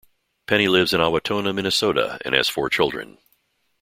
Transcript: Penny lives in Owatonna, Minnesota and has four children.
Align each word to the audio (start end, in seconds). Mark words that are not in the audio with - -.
Penny 0.47 0.67
lives 0.67 0.95
in 0.95 0.99
Owatonna, 0.99 1.53
Minnesota 1.53 2.17
and 2.25 2.33
has 2.33 2.49
four 2.49 2.71
children. 2.71 3.19